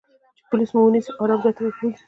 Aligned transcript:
چې 0.37 0.43
پولیس 0.49 0.69
مو 0.75 0.81
و 0.83 0.93
نییسي 0.93 1.11
او 1.13 1.23
آرام 1.25 1.39
ځای 1.43 1.53
ته 1.55 1.61
مو 1.63 1.69
بوزي. 1.77 1.89